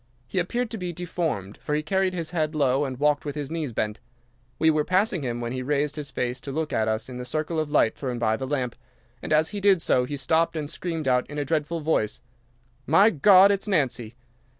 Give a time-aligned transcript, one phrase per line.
[0.27, 3.51] He appeared to be deformed, for he carried his head low and walked with his
[3.51, 3.99] knees bent.
[4.57, 7.23] We were passing him when he raised his face to look at us in the
[7.23, 8.75] circle of light thrown by the lamp,
[9.21, 12.19] and as he did so he stopped and screamed out in a dreadful voice,
[12.87, 14.15] "My God, it's Nancy!"